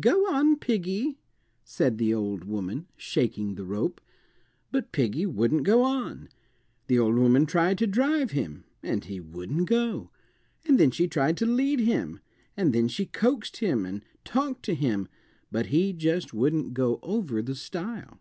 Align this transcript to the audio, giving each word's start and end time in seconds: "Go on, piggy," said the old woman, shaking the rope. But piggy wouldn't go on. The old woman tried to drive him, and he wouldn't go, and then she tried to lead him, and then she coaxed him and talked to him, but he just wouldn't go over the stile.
"Go 0.00 0.14
on, 0.32 0.60
piggy," 0.60 1.18
said 1.64 1.98
the 1.98 2.14
old 2.14 2.44
woman, 2.44 2.86
shaking 2.96 3.56
the 3.56 3.64
rope. 3.64 4.00
But 4.70 4.92
piggy 4.92 5.26
wouldn't 5.26 5.64
go 5.64 5.82
on. 5.82 6.28
The 6.86 7.00
old 7.00 7.16
woman 7.16 7.46
tried 7.46 7.78
to 7.78 7.88
drive 7.88 8.30
him, 8.30 8.62
and 8.80 9.04
he 9.04 9.18
wouldn't 9.18 9.68
go, 9.68 10.10
and 10.68 10.78
then 10.78 10.92
she 10.92 11.08
tried 11.08 11.36
to 11.38 11.46
lead 11.46 11.80
him, 11.80 12.20
and 12.56 12.72
then 12.72 12.86
she 12.86 13.06
coaxed 13.06 13.56
him 13.56 13.84
and 13.84 14.04
talked 14.24 14.62
to 14.66 14.76
him, 14.76 15.08
but 15.50 15.66
he 15.66 15.92
just 15.92 16.32
wouldn't 16.32 16.74
go 16.74 17.00
over 17.02 17.42
the 17.42 17.56
stile. 17.56 18.20